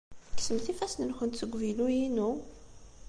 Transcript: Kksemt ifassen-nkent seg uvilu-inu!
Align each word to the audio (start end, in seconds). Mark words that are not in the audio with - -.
Kksemt 0.35 0.65
ifassen-nkent 0.71 1.37
seg 1.39 1.53
uvilu-inu! 1.55 2.29